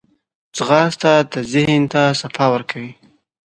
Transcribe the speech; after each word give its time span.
ځغاسته 0.57 1.11
د 1.31 1.33
ذهن 1.51 1.83
ته 1.93 2.01
صفا 2.19 2.45
ورکوي 2.53 2.91